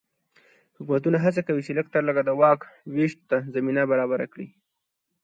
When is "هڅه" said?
1.25-1.41